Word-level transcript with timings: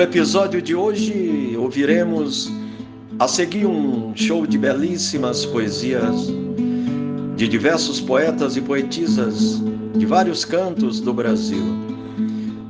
No 0.00 0.04
episódio 0.04 0.62
de 0.62 0.74
hoje, 0.74 1.54
ouviremos 1.58 2.50
a 3.18 3.28
seguir 3.28 3.66
um 3.66 4.16
show 4.16 4.46
de 4.46 4.56
belíssimas 4.56 5.44
poesias 5.44 6.26
de 7.36 7.46
diversos 7.46 8.00
poetas 8.00 8.56
e 8.56 8.62
poetisas 8.62 9.62
de 9.94 10.06
vários 10.06 10.42
cantos 10.42 11.00
do 11.00 11.12
Brasil. 11.12 11.62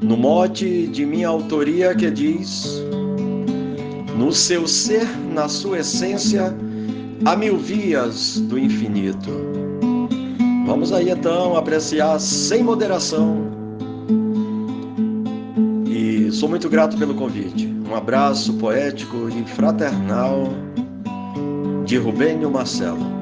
No 0.02 0.16
mote 0.16 0.88
de 0.88 1.06
minha 1.06 1.28
autoria 1.28 1.94
que 1.94 2.10
diz: 2.10 2.82
No 4.18 4.32
seu 4.32 4.66
ser, 4.66 5.06
na 5.32 5.48
sua 5.48 5.78
essência, 5.78 6.52
há 7.24 7.36
mil 7.36 7.56
vias 7.56 8.40
do 8.40 8.58
infinito. 8.58 9.30
Vamos 10.66 10.92
aí 10.92 11.10
então 11.10 11.56
apreciar 11.56 12.18
sem 12.18 12.64
moderação 12.64 13.59
Sou 16.40 16.48
muito 16.48 16.70
grato 16.70 16.96
pelo 16.96 17.14
convite. 17.14 17.66
Um 17.66 17.94
abraço 17.94 18.54
poético 18.54 19.28
e 19.28 19.44
fraternal 19.44 20.44
de 21.84 21.98
Rubênio 21.98 22.50
Marcelo. 22.50 23.19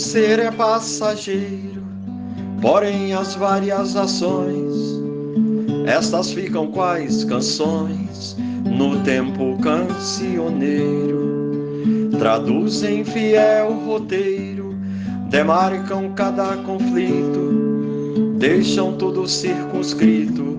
Ser 0.00 0.38
é 0.38 0.50
passageiro, 0.50 1.84
porém 2.62 3.12
as 3.12 3.34
várias 3.34 3.94
ações, 3.96 4.98
estas 5.86 6.32
ficam 6.32 6.68
quais 6.68 7.22
canções? 7.24 8.34
No 8.64 9.00
tempo 9.02 9.58
cancioneiro, 9.58 11.18
traduzem 12.18 13.04
fiel 13.04 13.74
roteiro, 13.84 14.74
demarcam 15.28 16.12
cada 16.14 16.56
conflito, 16.58 18.38
deixam 18.38 18.94
tudo 18.94 19.28
circunscrito 19.28 20.58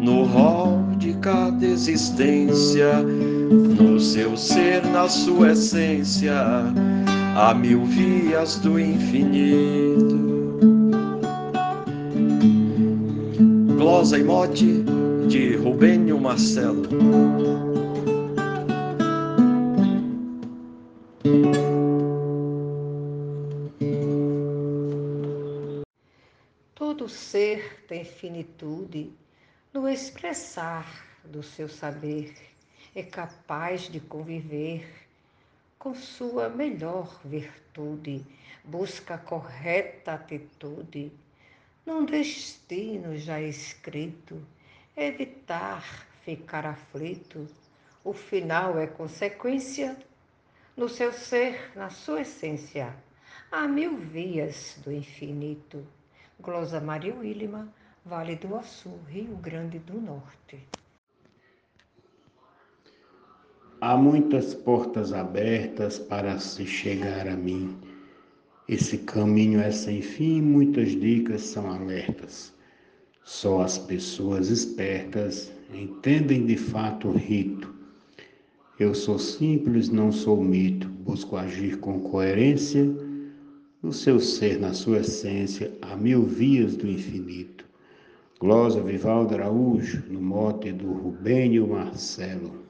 no 0.00 0.22
rol 0.24 0.84
de 0.98 1.14
cada 1.14 1.66
existência, 1.66 3.04
no 3.48 3.98
seu 3.98 4.36
ser, 4.36 4.84
na 4.86 5.08
sua 5.08 5.52
essência 5.52 6.34
a 7.36 7.54
mil 7.54 7.84
vias 7.84 8.58
do 8.58 8.78
infinito. 8.78 10.18
Glosa 13.76 14.18
e 14.18 14.24
mote 14.24 14.84
de 15.28 15.56
Rubênio 15.56 16.20
Marcelo. 16.20 16.88
Todo 26.74 27.08
ser 27.08 27.84
tem 27.86 28.04
finitude 28.04 29.12
no 29.72 29.88
expressar 29.88 30.86
do 31.24 31.42
seu 31.42 31.68
saber, 31.68 32.34
é 32.98 33.02
capaz 33.04 33.82
de 33.82 34.00
conviver 34.00 34.84
com 35.78 35.94
sua 35.94 36.48
melhor 36.48 37.20
virtude, 37.24 38.26
busca 38.64 39.14
a 39.14 39.18
correta 39.18 40.14
atitude, 40.14 41.12
num 41.86 42.04
destino 42.04 43.16
já 43.16 43.40
escrito, 43.40 44.44
evitar 44.96 46.08
ficar 46.24 46.66
aflito. 46.66 47.46
O 48.02 48.12
final 48.12 48.76
é 48.76 48.88
consequência 48.88 49.96
no 50.76 50.88
seu 50.88 51.12
ser, 51.12 51.70
na 51.76 51.90
sua 51.90 52.22
essência. 52.22 52.92
Há 53.52 53.68
mil 53.68 53.96
vias 53.96 54.76
do 54.82 54.92
infinito. 54.92 55.86
Glosa 56.40 56.80
Maria 56.80 57.14
Willima, 57.14 57.72
Vale 58.04 58.34
do 58.34 58.56
Açu, 58.56 58.98
Rio 59.08 59.36
Grande 59.36 59.78
do 59.78 60.00
Norte. 60.00 60.66
Há 63.80 63.96
muitas 63.96 64.54
portas 64.54 65.12
abertas 65.12 66.00
para 66.00 66.36
se 66.40 66.66
chegar 66.66 67.28
a 67.28 67.36
mim. 67.36 67.76
Esse 68.68 68.98
caminho 68.98 69.60
é 69.60 69.70
sem 69.70 70.02
fim, 70.02 70.42
muitas 70.42 70.98
dicas 71.00 71.42
são 71.42 71.70
alertas. 71.70 72.52
Só 73.22 73.62
as 73.62 73.78
pessoas 73.78 74.50
espertas 74.50 75.52
entendem 75.72 76.44
de 76.44 76.56
fato 76.56 77.06
o 77.06 77.12
rito. 77.12 77.72
Eu 78.80 78.96
sou 78.96 79.16
simples, 79.16 79.88
não 79.88 80.10
sou 80.10 80.42
mito, 80.42 80.88
busco 80.88 81.36
agir 81.36 81.78
com 81.78 82.00
coerência 82.00 82.84
no 83.80 83.92
seu 83.92 84.18
ser, 84.18 84.58
na 84.58 84.72
sua 84.72 84.98
essência, 84.98 85.72
a 85.82 85.94
mil 85.94 86.24
vias 86.24 86.76
do 86.76 86.88
infinito. 86.88 87.64
Glosa 88.40 88.82
Vivaldo 88.82 89.34
Araújo, 89.34 90.02
no 90.10 90.20
mote 90.20 90.72
do 90.72 90.92
Rubênio 90.92 91.68
Marcelo. 91.68 92.67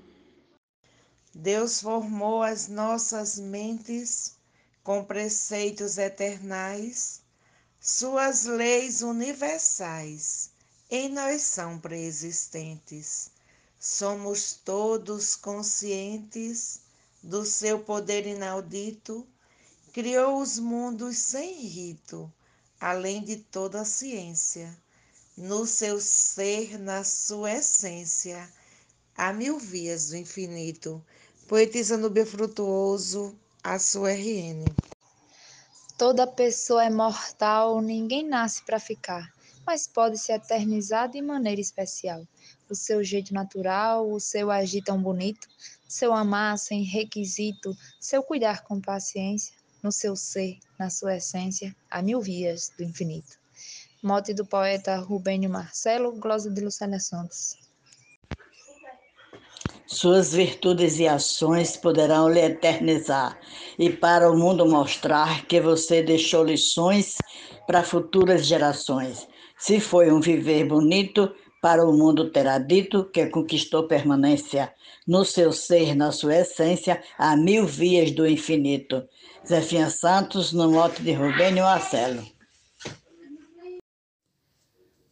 Deus 1.35 1.81
formou 1.81 2.43
as 2.43 2.69
nossas 2.69 3.39
mentes 3.39 4.35
com 4.83 5.05
preceitos 5.05 5.99
eternais, 5.99 7.21
suas 7.81 8.45
leis 8.45 9.03
universais 9.03 10.51
em 10.91 11.11
nós 11.11 11.43
são 11.43 11.79
preexistentes. 11.79 13.31
Somos 13.79 14.55
todos 14.65 15.37
conscientes 15.37 16.81
do 17.23 17.45
seu 17.45 17.79
poder 17.81 18.27
inaudito, 18.27 19.27
criou 19.93 20.41
os 20.41 20.59
mundos 20.59 21.19
sem 21.19 21.61
rito, 21.61 22.33
além 22.81 23.23
de 23.23 23.37
toda 23.37 23.83
a 23.83 23.85
ciência. 23.85 24.75
No 25.37 25.67
seu 25.67 26.01
ser, 26.01 26.79
na 26.79 27.05
sua 27.05 27.53
essência, 27.53 28.51
há 29.19 29.33
mil 29.33 29.59
vias 29.59 30.11
do 30.11 30.17
infinito 30.17 31.05
Poetisa 31.49 31.97
Nubia 31.97 32.25
Frutuoso, 32.25 33.37
a 33.65 33.77
sua 33.77 34.13
RN. 34.13 34.65
Toda 35.99 36.25
pessoa 36.25 36.85
é 36.85 36.91
mortal, 36.91 37.81
ninguém 37.81 38.25
nasce 38.25 38.65
para 38.65 38.79
ficar, 38.79 39.29
mas 39.67 39.89
pode 39.89 40.19
se 40.19 40.33
eternizar 40.33 41.11
de 41.11 41.21
maneira 41.21 41.61
especial. 41.61 42.25
O 42.71 42.77
seu 42.77 43.03
jeito 43.03 43.35
natural, 43.35 44.09
o 44.09 44.21
seu 44.21 44.53
agir 44.53 44.85
tão 44.85 45.03
bonito, 45.03 45.49
seu 45.89 46.13
amar 46.13 46.57
sem 46.57 46.85
requisito, 46.85 47.77
seu 47.99 48.23
cuidar 48.23 48.63
com 48.63 48.81
paciência, 48.81 49.53
no 49.83 49.91
seu 49.91 50.15
ser, 50.15 50.61
na 50.79 50.91
sua 50.91 51.17
essência, 51.17 51.75
há 51.91 52.01
mil 52.01 52.21
vias 52.21 52.71
do 52.79 52.85
infinito. 52.85 53.37
Mote 54.01 54.33
do 54.33 54.47
poeta 54.47 54.97
Rubênio 54.97 55.51
Marcelo, 55.51 56.13
glosa 56.13 56.49
de 56.49 56.61
Lucélia 56.61 57.01
Santos. 57.01 57.68
Suas 59.91 60.35
virtudes 60.35 60.99
e 60.99 61.09
ações 61.09 61.75
poderão 61.75 62.29
lhe 62.29 62.41
eternizar 62.41 63.41
e 63.79 63.89
para 63.89 64.31
o 64.31 64.37
mundo 64.37 64.69
mostrar 64.69 65.47
que 65.47 65.59
você 65.63 66.03
deixou 66.03 66.45
lições 66.45 67.17
para 67.67 67.83
futuras 67.83 68.45
gerações. 68.45 69.27
Se 69.57 69.81
foi 69.81 70.13
um 70.13 70.21
viver 70.21 70.67
bonito, 70.67 71.35
para 71.63 71.87
o 71.89 71.97
mundo 71.97 72.31
terá 72.31 72.59
dito 72.59 73.07
que 73.07 73.29
conquistou 73.29 73.89
permanência 73.89 74.75
no 75.07 75.25
seu 75.25 75.53
ser, 75.53 75.97
na 75.97 76.13
sua 76.13 76.37
essência, 76.37 77.03
a 77.17 77.35
mil 77.35 77.65
vias 77.67 78.11
do 78.11 78.29
infinito. 78.29 79.09
Zefinha 79.47 79.89
Santos, 79.89 80.53
no 80.53 80.71
mote 80.71 81.03
de 81.03 81.13
Rubênio 81.13 81.65
Marcelo. 81.65 82.23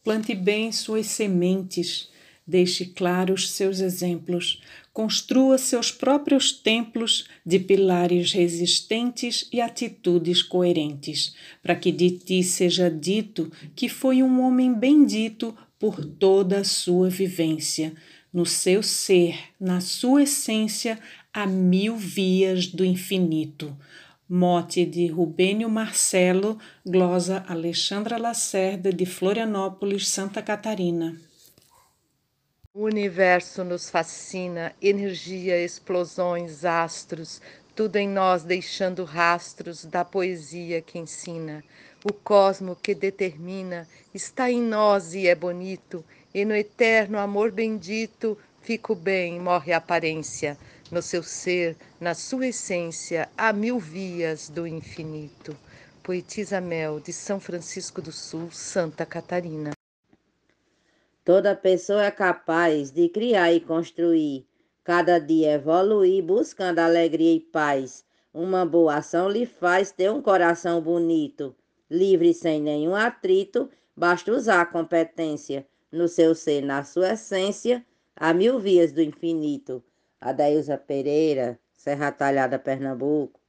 Plante 0.04 0.34
bem 0.34 0.70
suas 0.70 1.06
sementes 1.06 2.14
Deixe 2.46 2.84
claros 2.84 3.50
seus 3.50 3.80
exemplos, 3.80 4.62
construa 4.92 5.58
seus 5.58 5.90
próprios 5.90 6.52
templos 6.52 7.26
de 7.44 7.58
pilares 7.58 8.32
resistentes 8.32 9.48
e 9.52 9.60
atitudes 9.60 10.42
coerentes, 10.42 11.34
para 11.60 11.74
que 11.74 11.90
de 11.90 12.12
ti 12.12 12.44
seja 12.44 12.88
dito 12.88 13.50
que 13.74 13.88
foi 13.88 14.22
um 14.22 14.40
homem 14.40 14.72
bendito 14.72 15.56
por 15.76 16.04
toda 16.04 16.60
a 16.60 16.64
sua 16.64 17.10
vivência. 17.10 17.92
No 18.32 18.46
seu 18.46 18.82
ser, 18.82 19.36
na 19.58 19.80
sua 19.80 20.22
essência, 20.22 21.00
há 21.32 21.46
mil 21.46 21.96
vias 21.96 22.68
do 22.68 22.84
infinito. 22.84 23.76
Mote 24.28 24.84
de 24.84 25.06
Rubênio 25.08 25.68
Marcelo, 25.68 26.58
glosa 26.84 27.44
Alexandra 27.48 28.16
Lacerda, 28.16 28.92
de 28.92 29.04
Florianópolis, 29.04 30.08
Santa 30.08 30.42
Catarina. 30.42 31.25
O 32.78 32.82
universo 32.82 33.64
nos 33.64 33.88
fascina, 33.88 34.70
energia, 34.82 35.58
explosões, 35.64 36.62
astros, 36.62 37.40
tudo 37.74 37.96
em 37.96 38.06
nós 38.06 38.42
deixando 38.42 39.02
rastros 39.02 39.86
da 39.86 40.04
poesia 40.04 40.82
que 40.82 40.98
ensina. 40.98 41.64
O 42.04 42.12
cosmo 42.12 42.76
que 42.76 42.94
determina 42.94 43.88
está 44.12 44.50
em 44.50 44.60
nós 44.60 45.14
e 45.14 45.26
é 45.26 45.34
bonito, 45.34 46.04
e 46.34 46.44
no 46.44 46.54
eterno 46.54 47.18
amor 47.18 47.50
bendito 47.50 48.36
fica 48.60 48.92
o 48.92 48.94
bem, 48.94 49.40
morre 49.40 49.72
a 49.72 49.78
aparência. 49.78 50.58
No 50.90 51.00
seu 51.00 51.22
ser, 51.22 51.78
na 51.98 52.12
sua 52.12 52.48
essência, 52.48 53.26
há 53.38 53.54
mil 53.54 53.78
vias 53.78 54.50
do 54.50 54.66
infinito. 54.66 55.56
Poetisa 56.02 56.60
Mel, 56.60 57.00
de 57.00 57.14
São 57.14 57.40
Francisco 57.40 58.02
do 58.02 58.12
Sul, 58.12 58.50
Santa 58.52 59.06
Catarina. 59.06 59.75
Toda 61.26 61.56
pessoa 61.56 62.04
é 62.04 62.10
capaz 62.12 62.92
de 62.92 63.08
criar 63.08 63.52
e 63.52 63.58
construir, 63.58 64.46
cada 64.84 65.18
dia 65.18 65.54
evoluir, 65.54 66.22
buscando 66.22 66.78
alegria 66.78 67.34
e 67.34 67.40
paz. 67.40 68.04
Uma 68.32 68.64
boa 68.64 68.98
ação 68.98 69.28
lhe 69.28 69.44
faz 69.44 69.90
ter 69.90 70.08
um 70.08 70.22
coração 70.22 70.80
bonito, 70.80 71.52
livre 71.90 72.32
sem 72.32 72.62
nenhum 72.62 72.94
atrito, 72.94 73.68
basta 73.96 74.30
usar 74.30 74.60
a 74.60 74.66
competência 74.66 75.66
no 75.90 76.06
seu 76.06 76.32
ser, 76.32 76.62
na 76.62 76.84
sua 76.84 77.14
essência, 77.14 77.84
a 78.14 78.32
mil 78.32 78.60
vias 78.60 78.92
do 78.92 79.02
infinito. 79.02 79.82
Adailza 80.20 80.78
Pereira, 80.78 81.58
Serra 81.72 82.12
Talhada, 82.12 82.56
Pernambuco. 82.56 83.40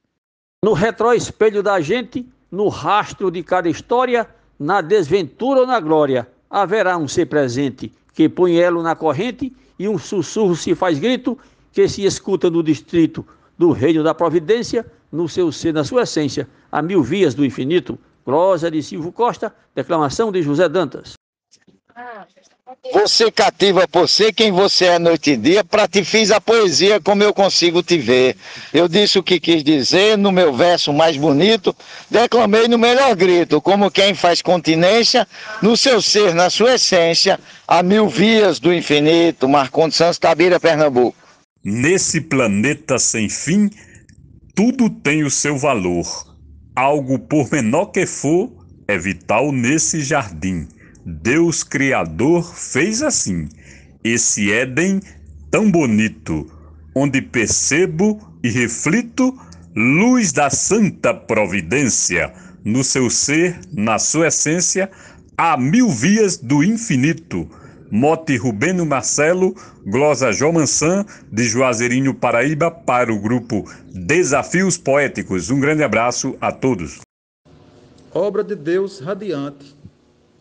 No 0.64 0.72
retroespelho 0.72 1.62
da 1.62 1.80
gente, 1.80 2.28
no 2.50 2.66
rastro 2.66 3.30
de 3.30 3.44
cada 3.44 3.68
história, 3.68 4.28
na 4.58 4.80
desventura 4.80 5.60
ou 5.60 5.66
na 5.68 5.78
glória 5.78 6.26
haverá 6.50 6.96
um 6.96 7.08
ser 7.08 7.26
presente 7.26 7.92
que 8.14 8.28
põe 8.28 8.56
elo 8.56 8.82
na 8.82 8.94
corrente 8.96 9.54
e 9.78 9.88
um 9.88 9.98
sussurro 9.98 10.56
se 10.56 10.74
faz 10.74 10.98
grito 10.98 11.38
que 11.72 11.86
se 11.88 12.04
escuta 12.04 12.50
no 12.50 12.62
distrito 12.62 13.24
do 13.56 13.72
reino 13.72 14.02
da 14.02 14.14
providência, 14.14 14.86
no 15.10 15.28
seu 15.28 15.52
ser, 15.52 15.74
na 15.74 15.84
sua 15.84 16.02
essência, 16.02 16.48
a 16.70 16.80
mil 16.80 17.02
vias 17.02 17.34
do 17.34 17.44
infinito. 17.44 17.98
Glosa 18.24 18.70
de 18.70 18.82
Silvio 18.82 19.10
Costa, 19.10 19.54
declamação 19.74 20.30
de 20.30 20.42
José 20.42 20.68
Dantas. 20.68 21.17
Você 22.92 23.30
cativa 23.30 23.88
por 23.88 24.08
ser 24.08 24.32
quem 24.32 24.52
você 24.52 24.84
é 24.86 24.98
noite 24.98 25.32
e 25.32 25.36
dia, 25.36 25.64
para 25.64 25.88
te 25.88 26.04
fiz 26.04 26.30
a 26.30 26.40
poesia 26.40 27.00
como 27.00 27.22
eu 27.22 27.32
consigo 27.32 27.82
te 27.82 27.98
ver. 27.98 28.36
Eu 28.72 28.88
disse 28.88 29.18
o 29.18 29.22
que 29.22 29.40
quis 29.40 29.64
dizer 29.64 30.16
no 30.16 30.30
meu 30.30 30.52
verso 30.54 30.92
mais 30.92 31.16
bonito, 31.16 31.74
declamei 32.10 32.68
no 32.68 32.78
melhor 32.78 33.16
grito, 33.16 33.60
como 33.60 33.90
quem 33.90 34.14
faz 34.14 34.40
continência 34.42 35.26
no 35.62 35.76
seu 35.76 36.00
ser, 36.00 36.34
na 36.34 36.50
sua 36.50 36.74
essência, 36.74 37.40
a 37.66 37.82
mil 37.82 38.08
vias 38.08 38.60
do 38.60 38.72
infinito. 38.72 39.48
Marcondes 39.48 39.96
Santos, 39.96 40.18
Tabira, 40.18 40.60
Pernambuco. 40.60 41.16
Nesse 41.64 42.20
planeta 42.20 42.98
sem 42.98 43.28
fim, 43.28 43.70
tudo 44.54 44.88
tem 44.88 45.24
o 45.24 45.30
seu 45.30 45.56
valor. 45.56 46.06
Algo 46.76 47.18
por 47.18 47.50
menor 47.50 47.86
que 47.86 48.06
for, 48.06 48.50
é 48.86 48.96
vital 48.96 49.50
nesse 49.52 50.00
jardim. 50.02 50.68
Deus 51.04 51.62
Criador 51.62 52.54
fez 52.54 53.02
assim, 53.02 53.48
esse 54.04 54.52
Éden 54.52 55.00
tão 55.50 55.70
bonito, 55.70 56.50
onde 56.94 57.22
percebo 57.22 58.20
e 58.42 58.48
reflito 58.48 59.34
luz 59.74 60.32
da 60.32 60.50
santa 60.50 61.14
providência, 61.14 62.32
no 62.64 62.82
seu 62.82 63.08
ser, 63.08 63.58
na 63.72 63.98
sua 63.98 64.28
essência, 64.28 64.90
há 65.36 65.56
mil 65.56 65.88
vias 65.88 66.36
do 66.36 66.64
infinito. 66.64 67.48
Mote 67.90 68.36
Rubeno 68.36 68.84
Marcelo, 68.84 69.54
glosa 69.86 70.32
João 70.32 70.52
Mansan, 70.52 71.06
de 71.32 71.44
Juazeirinho, 71.44 72.12
Paraíba, 72.12 72.70
para 72.70 73.12
o 73.12 73.18
grupo 73.18 73.64
Desafios 73.86 74.76
Poéticos. 74.76 75.48
Um 75.48 75.60
grande 75.60 75.82
abraço 75.82 76.36
a 76.40 76.52
todos. 76.52 77.00
Obra 78.12 78.42
de 78.42 78.56
Deus 78.56 79.00
radiante 79.00 79.77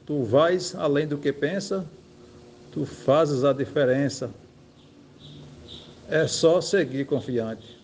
Tu 0.08 0.24
vais 0.24 0.74
além 0.74 1.06
do 1.06 1.18
que 1.18 1.34
pensa, 1.34 1.86
tu 2.72 2.86
fazes 2.86 3.44
a 3.44 3.52
diferença. 3.52 4.32
É 6.10 6.26
só 6.26 6.62
seguir 6.62 7.06
confiante. 7.06 7.78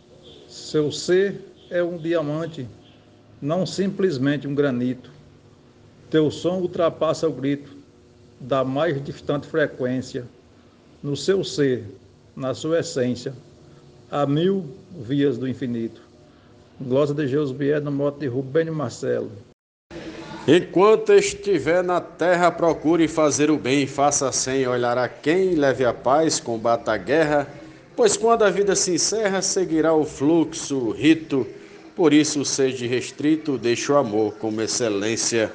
Seu 0.48 0.90
ser 0.90 1.42
é 1.70 1.84
um 1.84 1.98
diamante, 1.98 2.66
não 3.42 3.66
simplesmente 3.66 4.48
um 4.48 4.56
granito. 4.56 5.12
Teu 6.10 6.32
som 6.32 6.60
ultrapassa 6.60 7.28
o 7.28 7.34
grito 7.34 7.76
da 8.40 8.64
mais 8.64 9.04
distante 9.04 9.46
frequência. 9.46 10.26
No 11.04 11.18
seu 11.18 11.44
ser, 11.44 11.84
na 12.34 12.54
sua 12.54 12.80
essência, 12.80 13.34
há 14.10 14.26
mil 14.26 14.66
vias 14.98 15.38
do 15.38 15.46
infinito. 15.46 16.02
Glosa 16.80 17.14
de 17.14 17.28
Josbier 17.28 17.82
no 17.82 17.92
mote 17.92 18.20
de 18.20 18.28
Rubênio 18.28 18.74
Marcelo. 18.74 19.30
Enquanto 20.46 21.14
estiver 21.14 21.82
na 21.82 22.02
terra, 22.02 22.52
procure 22.52 23.08
fazer 23.08 23.50
o 23.50 23.58
bem, 23.58 23.88
faça 23.88 24.30
sem 24.34 24.68
olhar 24.68 24.98
a 24.98 25.08
quem, 25.08 25.56
leve 25.56 25.86
a 25.86 25.94
paz, 25.94 26.38
combata 26.38 26.92
a 26.92 26.98
guerra, 26.98 27.48
pois 27.96 28.18
quando 28.18 28.44
a 28.44 28.50
vida 28.50 28.76
se 28.76 28.96
encerra, 28.96 29.42
seguirá 29.42 29.94
o 29.94 30.04
fluxo, 30.04 30.78
o 30.78 30.92
rito. 30.92 31.48
Por 31.96 32.12
isso, 32.12 32.44
seja 32.44 32.86
restrito, 32.86 33.58
deixe 33.58 33.90
o 33.90 33.96
amor 33.96 34.36
como 34.36 34.62
excelência 34.62 35.50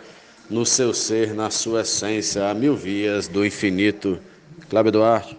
no 0.49 0.65
seu 0.65 0.95
ser, 0.95 1.35
na 1.35 1.51
sua 1.51 1.83
essência, 1.83 2.49
a 2.49 2.55
mil 2.55 2.75
vias 2.75 3.29
do 3.29 3.45
infinito. 3.45 4.19
Cláudio 4.71 4.93
Duarte. 4.93 5.37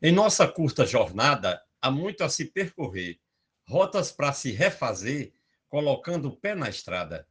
Em 0.00 0.10
nossa 0.10 0.48
curta 0.48 0.86
jornada, 0.86 1.60
há 1.82 1.90
muito 1.90 2.24
a 2.24 2.30
se 2.30 2.46
percorrer, 2.46 3.18
rotas 3.68 4.10
para 4.10 4.32
se 4.32 4.52
refazer, 4.52 5.34
colocando 5.68 6.28
o 6.28 6.36
pé 6.36 6.54
na 6.54 6.70
estrada 6.70 7.26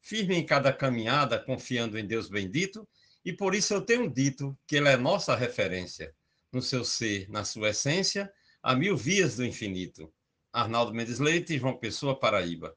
firme 0.00 0.36
em 0.36 0.44
cada 0.44 0.72
caminhada, 0.72 1.38
confiando 1.38 1.98
em 1.98 2.06
Deus 2.06 2.28
bendito, 2.28 2.86
e 3.24 3.32
por 3.32 3.54
isso 3.54 3.74
eu 3.74 3.80
tenho 3.80 4.08
dito 4.08 4.56
que 4.66 4.76
Ele 4.76 4.88
é 4.88 4.96
nossa 4.96 5.34
referência, 5.34 6.14
no 6.52 6.62
seu 6.62 6.84
ser, 6.84 7.28
na 7.28 7.44
sua 7.44 7.70
essência, 7.70 8.32
a 8.62 8.74
mil 8.74 8.96
vias 8.96 9.36
do 9.36 9.44
infinito. 9.44 10.12
Arnaldo 10.52 10.94
Mendes 10.94 11.18
Leite, 11.18 11.58
João 11.58 11.76
Pessoa, 11.76 12.18
Paraíba. 12.18 12.74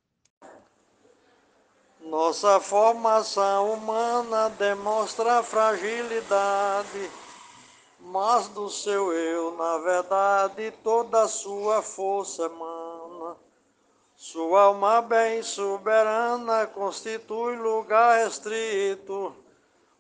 Nossa 2.02 2.60
formação 2.60 3.74
humana 3.74 4.50
demonstra 4.50 5.42
fragilidade, 5.42 7.10
mas 8.00 8.50
do 8.50 8.70
seu 8.70 9.14
eu, 9.14 9.56
na 9.56 9.78
verdade, 9.78 10.72
toda 10.84 11.22
a 11.22 11.28
sua 11.28 11.82
força 11.82 12.44
emana. 12.44 12.81
Sua 14.24 14.66
alma 14.66 15.02
bem 15.02 15.42
soberana 15.42 16.68
constitui 16.68 17.56
lugar 17.56 18.24
restrito, 18.24 19.36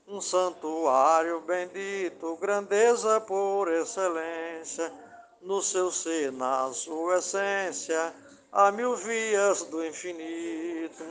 um 0.07 0.21
santuário 0.21 1.41
bendito, 1.41 2.35
grandeza 2.35 3.19
por 3.19 3.67
excelência, 3.67 4.93
no 5.41 5.59
seu 5.59 5.91
ser, 5.91 6.31
na 6.31 6.71
sua 6.71 7.17
essência, 7.17 8.13
a 8.51 8.71
mil 8.71 8.95
vias 8.95 9.63
do 9.63 9.83
infinito. 9.83 11.03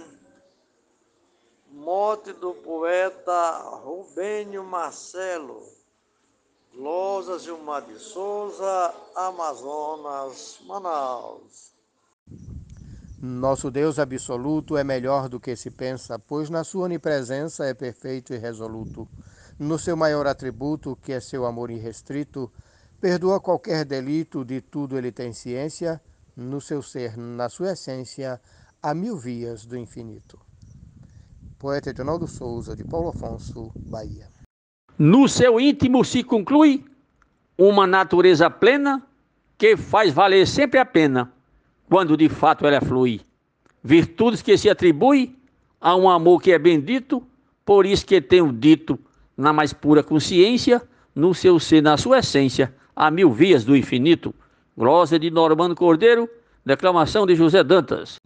Mote 1.67 2.33
do 2.35 2.55
poeta 2.55 3.59
Rubênio 3.83 4.63
Marcelo, 4.63 5.67
Lousas 6.73 7.43
Gilmar 7.43 7.83
de 7.83 7.99
Souza, 7.99 8.95
Amazonas, 9.17 10.61
Manaus. 10.63 11.80
Nosso 13.23 13.71
Deus 13.71 13.99
absoluto 13.99 14.79
é 14.79 14.83
melhor 14.83 15.29
do 15.29 15.39
que 15.39 15.55
se 15.55 15.71
pensa, 15.71 16.19
pois 16.19 16.49
na 16.49 16.65
sua 16.65 16.87
onipresença 16.87 17.67
é 17.67 17.75
perfeito 17.75 18.33
e 18.33 18.39
resoluto. 18.39 19.07
No 19.59 19.79
seu 19.79 19.95
maior 19.95 20.27
atributo, 20.27 20.97
que 21.03 21.13
é 21.13 21.21
seu 21.21 21.45
amor 21.45 21.71
irrestrito, 21.71 22.51
perdoa 22.99 23.39
qualquer 23.39 23.85
delito, 23.85 24.43
de 24.43 24.63
tudo 24.63 24.97
ele 24.97 25.13
tem 25.13 25.35
ciência, 25.35 26.01
no 26.35 26.63
seu 26.63 26.81
ser, 26.81 27.15
na 27.19 27.51
sua 27.51 27.73
essência, 27.73 28.41
há 28.83 28.95
mil 28.95 29.19
vias 29.19 29.67
do 29.67 29.77
infinito. 29.77 30.41
Poeta 31.59 31.91
Edinaldo 31.91 32.27
Souza, 32.27 32.75
de 32.75 32.85
Paulo 32.85 33.11
Afonso, 33.11 33.71
Bahia. 33.77 34.29
No 34.99 35.29
seu 35.29 35.61
íntimo 35.61 36.03
se 36.07 36.25
conclui 36.25 36.87
uma 37.59 37.87
natureza 37.87 38.49
plena 38.49 39.07
que 39.59 39.77
faz 39.77 40.11
valer 40.11 40.47
sempre 40.47 40.81
a 40.81 40.87
pena 40.87 41.31
quando 41.91 42.17
de 42.17 42.29
fato 42.29 42.65
ela 42.65 42.81
flui. 42.81 43.21
Virtudes 43.83 44.41
que 44.41 44.57
se 44.57 44.71
atribui 44.71 45.37
a 45.81 45.97
um 45.97 46.09
amor 46.09 46.41
que 46.41 46.53
é 46.53 46.59
bendito, 46.59 47.21
por 47.65 47.85
isso 47.85 48.07
que 48.07 48.21
tenho 48.21 48.53
dito 48.53 48.97
na 49.37 49.53
mais 49.53 49.73
pura 49.73 50.03
consciência, 50.03 50.81
no 51.13 51.35
seu 51.35 51.59
ser, 51.59 51.83
na 51.83 51.97
sua 51.97 52.21
essência, 52.21 52.73
a 52.95 53.11
mil 53.11 53.33
vias 53.33 53.65
do 53.65 53.77
infinito. 53.77 54.33
Glosa 54.77 55.19
de 55.19 55.31
Normando 55.31 55.75
Cordeiro, 55.75 56.31
declamação 56.65 57.27
de 57.27 57.35
José 57.35 57.65
Dantas. 57.65 58.17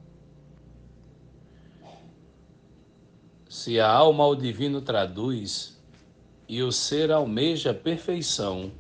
Se 3.48 3.80
a 3.80 3.90
alma 3.90 4.24
ao 4.24 4.36
divino 4.36 4.82
traduz 4.82 5.80
e 6.46 6.62
o 6.62 6.70
ser 6.70 7.10
almeja 7.10 7.72
perfeição, 7.72 8.70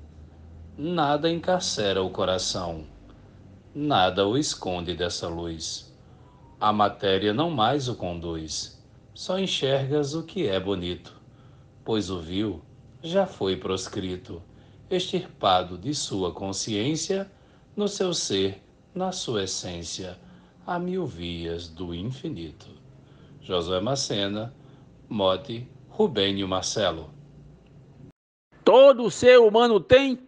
nada 0.76 1.30
encarcera 1.30 2.02
o 2.02 2.10
coração, 2.10 2.84
nada 3.74 4.26
o 4.26 4.38
esconde 4.38 4.94
dessa 4.94 5.28
luz. 5.28 5.92
A 6.60 6.72
matéria 6.72 7.34
não 7.34 7.50
mais 7.50 7.88
o 7.88 7.96
conduz, 7.96 8.80
só 9.12 9.38
enxergas 9.38 10.14
o 10.14 10.22
que 10.22 10.46
é 10.46 10.60
bonito, 10.60 11.12
pois 11.84 12.08
o 12.08 12.20
vil 12.20 12.62
já 13.02 13.26
foi 13.26 13.56
proscrito, 13.56 14.40
extirpado 14.88 15.76
de 15.76 15.92
sua 15.92 16.32
consciência, 16.32 17.30
no 17.76 17.88
seu 17.88 18.14
ser, 18.14 18.62
na 18.94 19.10
sua 19.10 19.44
essência, 19.44 20.18
a 20.64 20.78
mil 20.78 21.04
vias 21.04 21.68
do 21.68 21.92
infinito. 21.92 22.68
Josué 23.40 23.80
Macena, 23.80 24.54
Mote, 25.08 25.68
Rubênio 25.88 26.48
Marcelo. 26.48 27.10
Todo 28.64 29.10
ser 29.10 29.38
humano 29.38 29.78
tem 29.80 30.18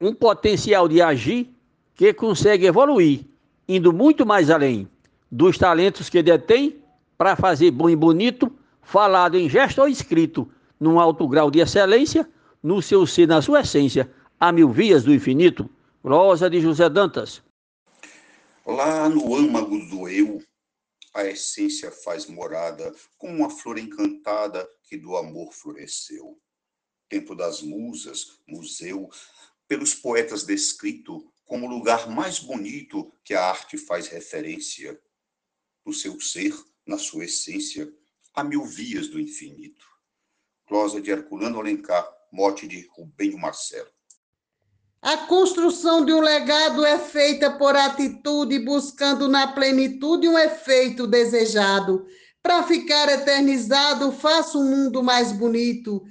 um 0.00 0.12
potencial 0.12 0.88
de 0.88 1.00
agir 1.00 1.53
que 1.94 2.12
consegue 2.12 2.66
evoluir, 2.66 3.26
indo 3.68 3.92
muito 3.92 4.26
mais 4.26 4.50
além 4.50 4.88
dos 5.30 5.58
talentos 5.58 6.08
que 6.08 6.22
detém 6.22 6.82
para 7.18 7.34
fazer 7.34 7.70
bom 7.70 7.90
e 7.90 7.96
bonito, 7.96 8.52
falado 8.82 9.36
em 9.36 9.48
gesto 9.48 9.80
ou 9.80 9.88
escrito, 9.88 10.48
num 10.78 11.00
alto 11.00 11.26
grau 11.26 11.50
de 11.50 11.60
excelência, 11.60 12.28
no 12.62 12.80
seu 12.80 13.06
ser, 13.06 13.26
na 13.26 13.42
sua 13.42 13.60
essência, 13.60 14.12
a 14.38 14.52
mil 14.52 14.70
vias 14.70 15.02
do 15.02 15.12
infinito. 15.12 15.68
Rosa 16.04 16.50
de 16.50 16.60
José 16.60 16.88
Dantas. 16.90 17.42
Lá 18.66 19.08
no 19.08 19.34
âmago 19.34 19.78
do 19.88 20.06
eu, 20.06 20.38
a 21.14 21.24
essência 21.24 21.90
faz 21.90 22.26
morada, 22.26 22.94
como 23.16 23.38
uma 23.38 23.48
flor 23.48 23.78
encantada 23.78 24.68
que 24.82 24.98
do 24.98 25.16
amor 25.16 25.52
floresceu. 25.52 26.38
Tempo 27.08 27.34
das 27.34 27.62
musas, 27.62 28.38
museu, 28.46 29.08
pelos 29.66 29.94
poetas 29.94 30.44
descrito 30.44 31.26
como 31.44 31.66
o 31.66 31.70
lugar 31.70 32.08
mais 32.08 32.38
bonito 32.38 33.12
que 33.24 33.34
a 33.34 33.44
arte 33.44 33.76
faz 33.76 34.08
referência. 34.08 34.98
No 35.84 35.92
seu 35.92 36.20
ser, 36.20 36.54
na 36.86 36.98
sua 36.98 37.24
essência, 37.24 37.92
há 38.34 38.42
mil 38.42 38.64
vias 38.64 39.08
do 39.08 39.20
infinito. 39.20 39.86
Closa 40.66 41.00
de 41.00 41.10
Herculano 41.10 41.60
Alencar, 41.60 42.10
mote 42.32 42.66
de 42.66 42.88
Rubem 42.92 43.36
Marcelo. 43.36 43.90
A 45.02 45.18
construção 45.18 46.02
de 46.02 46.14
um 46.14 46.20
legado 46.20 46.82
é 46.82 46.98
feita 46.98 47.50
por 47.50 47.76
atitude, 47.76 48.58
buscando 48.60 49.28
na 49.28 49.48
plenitude 49.48 50.26
um 50.26 50.38
efeito 50.38 51.06
desejado. 51.06 52.06
Para 52.42 52.62
ficar 52.62 53.10
eternizado, 53.10 54.10
faça 54.12 54.56
um 54.56 54.64
mundo 54.64 55.02
mais 55.02 55.30
bonito. 55.30 56.02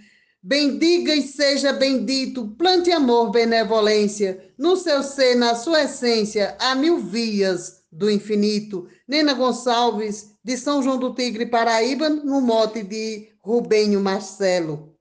Bendiga 0.45 1.15
e 1.15 1.21
seja 1.21 1.71
bendito, 1.71 2.50
plante 2.57 2.91
amor, 2.91 3.31
benevolência, 3.31 4.51
no 4.57 4.75
seu 4.75 5.01
ser, 5.01 5.35
na 5.35 5.55
sua 5.55 5.83
essência, 5.83 6.57
há 6.59 6.75
mil 6.75 6.97
vias 6.97 7.81
do 7.89 8.12
infinito. 8.12 8.85
Nena 9.07 9.33
Gonçalves, 9.33 10.35
de 10.43 10.57
São 10.57 10.83
João 10.83 11.00
do 11.00 11.13
Tigre, 11.15 11.45
Paraíba, 11.45 12.09
no 12.09 12.41
mote 12.41 12.83
de 12.83 13.29
Rubenho 13.41 14.01
Marcelo. 14.01 14.92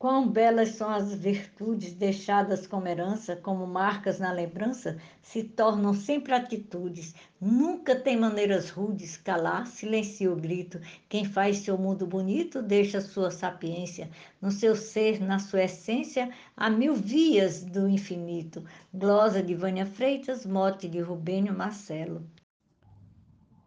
Quão 0.00 0.26
belas 0.26 0.76
são 0.76 0.88
as 0.88 1.14
virtudes 1.14 1.92
deixadas 1.92 2.66
como 2.66 2.88
herança, 2.88 3.36
como 3.36 3.66
marcas 3.66 4.18
na 4.18 4.32
lembrança, 4.32 4.96
se 5.20 5.44
tornam 5.44 5.92
sempre 5.92 6.32
atitudes. 6.32 7.14
Nunca 7.38 7.94
tem 7.94 8.16
maneiras 8.16 8.70
rudes, 8.70 9.18
calar, 9.18 9.66
silencia 9.66 10.32
o 10.32 10.36
grito. 10.36 10.80
Quem 11.06 11.26
faz 11.26 11.58
seu 11.58 11.76
mundo 11.76 12.06
bonito 12.06 12.62
deixa 12.62 13.02
sua 13.02 13.30
sapiência. 13.30 14.08
No 14.40 14.50
seu 14.50 14.74
ser, 14.74 15.20
na 15.20 15.38
sua 15.38 15.64
essência, 15.64 16.30
há 16.56 16.70
mil 16.70 16.94
vias 16.94 17.62
do 17.62 17.86
infinito. 17.86 18.64
Glosa 18.94 19.42
de 19.42 19.54
Vânia 19.54 19.84
Freitas, 19.84 20.46
mote 20.46 20.88
de 20.88 21.00
Rubênio 21.00 21.52
Marcelo. 21.52 22.26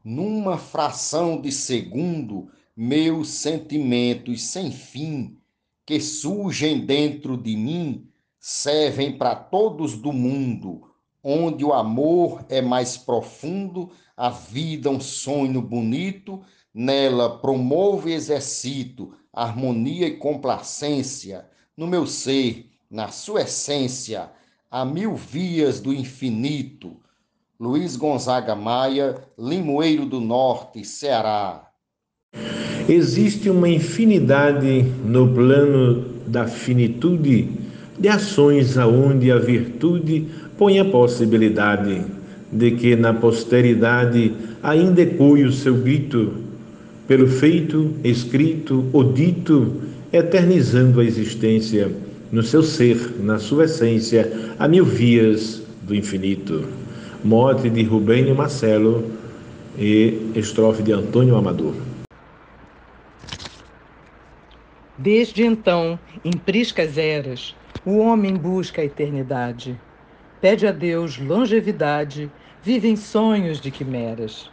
Numa 0.03 0.57
fração 0.57 1.39
de 1.39 1.51
segundo, 1.51 2.49
meus 2.75 3.29
sentimentos 3.29 4.45
sem 4.45 4.71
fim 4.71 5.37
que 5.85 5.99
surgem 5.99 6.85
dentro 6.85 7.37
de 7.37 7.55
mim 7.55 8.07
servem 8.39 9.17
para 9.17 9.35
todos 9.35 9.95
do 9.95 10.11
mundo, 10.11 10.89
onde 11.23 11.63
o 11.63 11.73
amor 11.73 12.45
é 12.49 12.61
mais 12.61 12.97
profundo, 12.97 13.89
a 14.15 14.29
vida 14.29 14.89
um 14.89 14.99
sonho 14.99 15.61
bonito, 15.61 16.41
nela 16.73 17.37
promovo 17.39 18.09
e 18.09 18.13
exercito 18.13 19.13
harmonia 19.33 20.05
e 20.05 20.17
complacência, 20.17 21.49
no 21.75 21.87
meu 21.87 22.05
ser, 22.05 22.69
na 22.89 23.09
sua 23.09 23.41
essência, 23.41 24.31
a 24.69 24.85
mil 24.85 25.15
vias 25.15 25.81
do 25.81 25.91
infinito. 25.91 27.01
Luiz 27.59 27.95
Gonzaga 27.95 28.55
Maia, 28.55 29.27
Limoeiro 29.37 30.05
do 30.05 30.21
Norte, 30.21 30.85
Ceará. 30.85 31.71
Existe 32.87 33.49
uma 33.49 33.69
infinidade 33.69 34.85
no 35.05 35.29
plano 35.29 36.03
da 36.27 36.47
finitude 36.47 37.47
de 37.97 38.09
ações 38.09 38.77
aonde 38.77 39.31
a 39.31 39.37
virtude 39.37 40.25
põe 40.57 40.79
a 40.79 40.85
possibilidade 40.85 42.01
de 42.51 42.71
que 42.71 42.97
na 42.97 43.13
posteridade 43.13 44.33
ainda 44.61 45.01
ecoe 45.01 45.45
o 45.45 45.51
seu 45.51 45.75
grito, 45.75 46.33
pelo 47.07 47.25
feito, 47.25 47.91
escrito 48.03 48.83
ou 48.91 49.13
dito, 49.13 49.75
eternizando 50.11 50.99
a 50.99 51.05
existência 51.05 51.89
no 52.33 52.43
seu 52.43 52.61
ser, 52.61 52.97
na 53.21 53.39
sua 53.39 53.63
essência, 53.63 54.29
a 54.59 54.67
mil 54.67 54.83
vias 54.83 55.61
do 55.83 55.95
infinito. 55.95 56.65
Mote 57.23 57.69
de 57.69 57.83
Rubênio 57.83 58.35
Marcelo 58.35 59.05
e 59.79 60.17
estrofe 60.35 60.83
de 60.83 60.91
Antônio 60.91 61.37
Amador. 61.37 61.92
Desde 64.97 65.43
então, 65.43 65.97
em 66.23 66.31
priscas 66.38 67.00
eras, 67.00 67.55
o 67.83 67.97
homem 67.97 68.35
busca 68.35 68.81
a 68.81 68.85
eternidade. 68.85 69.79
Pede 70.39 70.67
a 70.67 70.71
Deus 70.71 71.17
longevidade, 71.17 72.29
vive 72.62 72.88
em 72.88 72.95
sonhos 72.95 73.59
de 73.59 73.71
quimeras. 73.71 74.51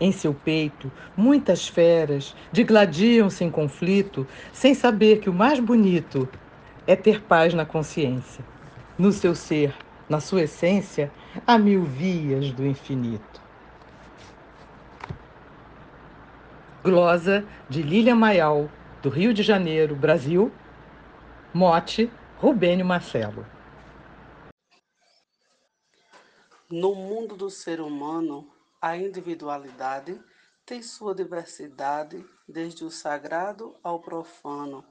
Em 0.00 0.10
seu 0.10 0.32
peito, 0.32 0.90
muitas 1.14 1.68
feras 1.68 2.34
digladiam-se 2.50 3.44
em 3.44 3.50
conflito, 3.50 4.26
sem 4.52 4.74
saber 4.74 5.20
que 5.20 5.28
o 5.28 5.34
mais 5.34 5.60
bonito 5.60 6.26
é 6.86 6.96
ter 6.96 7.22
paz 7.22 7.52
na 7.52 7.66
consciência. 7.66 8.42
No 8.98 9.12
seu 9.12 9.34
ser, 9.34 9.74
na 10.08 10.20
sua 10.20 10.42
essência, 10.42 11.12
há 11.46 11.58
mil 11.58 11.84
vias 11.84 12.50
do 12.50 12.66
infinito. 12.66 13.40
Glosa 16.82 17.44
de 17.68 17.82
Lília 17.82 18.16
Maial, 18.16 18.68
do 19.02 19.08
Rio 19.08 19.34
de 19.34 19.42
Janeiro, 19.42 19.96
Brasil, 19.96 20.52
mote 21.52 22.08
Rubênio 22.38 22.86
Marcelo. 22.86 23.44
No 26.70 26.94
mundo 26.94 27.36
do 27.36 27.50
ser 27.50 27.80
humano, 27.80 28.48
a 28.80 28.96
individualidade 28.96 30.22
tem 30.64 30.80
sua 30.84 31.16
diversidade, 31.16 32.24
desde 32.48 32.84
o 32.84 32.90
sagrado 32.92 33.76
ao 33.82 34.00
profano, 34.00 34.84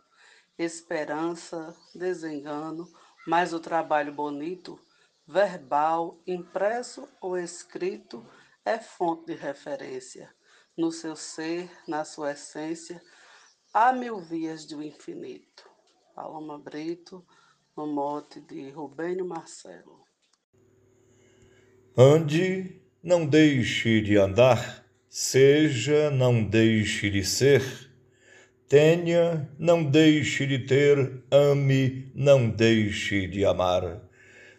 esperança, 0.58 1.74
desengano, 1.96 2.92
mas 3.26 3.54
o 3.54 3.62
trabalho 3.62 4.12
bonito, 4.12 4.78
verbal, 5.26 6.20
impresso 6.28 7.08
ou 7.22 7.38
escrito, 7.38 8.26
é 8.66 8.78
fonte 8.78 9.28
de 9.28 9.36
referência. 9.36 10.30
No 10.78 10.92
seu 10.92 11.16
ser, 11.16 11.72
na 11.88 12.04
sua 12.04 12.32
essência, 12.32 13.02
Há 13.74 13.94
mil 13.94 14.20
vias 14.20 14.66
do 14.66 14.84
infinito. 14.84 15.64
Paloma 16.14 16.60
Brito, 16.60 17.26
no 17.78 17.88
mote 17.88 18.42
de 18.42 18.70
Rubênio 18.70 19.26
Marcelo. 19.26 20.02
Ande, 21.98 22.82
não 23.02 23.26
deixe 23.26 24.02
de 24.02 24.18
andar, 24.18 24.86
seja, 25.08 26.12
não 26.12 26.44
deixe 26.44 27.10
de 27.10 27.24
ser. 27.24 27.64
Tenha, 28.68 29.50
não 29.58 29.90
deixe 29.90 30.46
de 30.46 30.60
ter, 30.60 31.24
ame, 31.32 32.12
não 32.14 32.50
deixe 32.50 33.26
de 33.26 33.46
amar. 33.46 34.02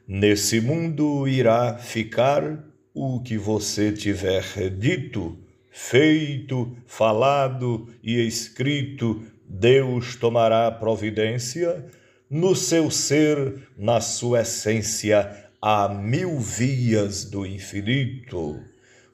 Nesse 0.08 0.58
mundo 0.58 1.28
irá 1.28 1.76
ficar 1.76 2.64
o 2.94 3.22
que 3.22 3.36
você 3.36 3.92
tiver 3.92 4.70
dito 4.70 5.41
feito, 5.72 6.76
falado 6.86 7.88
e 8.02 8.20
escrito, 8.20 9.22
Deus 9.48 10.14
tomará 10.14 10.70
providência 10.70 11.84
no 12.30 12.54
seu 12.54 12.90
ser, 12.90 13.68
na 13.76 14.00
sua 14.00 14.42
essência, 14.42 15.50
há 15.60 15.88
mil 15.88 16.38
vias 16.38 17.24
do 17.24 17.44
infinito. 17.44 18.58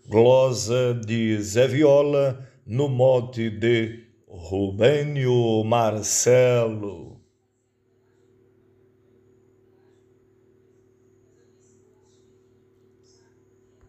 Glosa 0.09 0.95
de 0.95 1.41
Zé 1.43 1.67
Viola, 1.67 2.49
no 2.67 2.89
mote 2.89 3.51
de 3.51 4.05
Rubênio 4.29 5.65
Marcelo. 5.65 7.18